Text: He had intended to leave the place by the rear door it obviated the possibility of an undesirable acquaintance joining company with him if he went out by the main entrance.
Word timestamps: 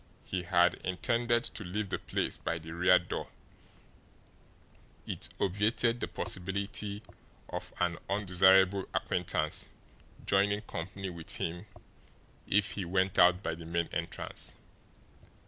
He 0.25 0.41
had 0.41 0.81
intended 0.83 1.43
to 1.43 1.63
leave 1.63 1.89
the 1.89 1.99
place 1.99 2.39
by 2.39 2.57
the 2.57 2.71
rear 2.71 2.97
door 2.97 3.29
it 5.05 5.29
obviated 5.39 5.99
the 5.99 6.07
possibility 6.07 7.03
of 7.49 7.71
an 7.79 7.99
undesirable 8.09 8.87
acquaintance 8.95 9.69
joining 10.25 10.61
company 10.61 11.11
with 11.11 11.35
him 11.37 11.67
if 12.47 12.71
he 12.71 12.83
went 12.83 13.19
out 13.19 13.43
by 13.43 13.53
the 13.53 13.65
main 13.67 13.89
entrance. 13.93 14.55